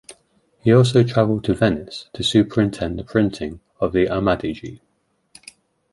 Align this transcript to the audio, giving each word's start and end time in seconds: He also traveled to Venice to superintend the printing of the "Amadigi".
He 0.61 0.73
also 0.73 1.03
traveled 1.03 1.43
to 1.43 1.53
Venice 1.53 2.09
to 2.13 2.23
superintend 2.23 2.97
the 2.97 3.03
printing 3.03 3.59
of 3.79 3.93
the 3.93 4.07
"Amadigi". 4.09 4.79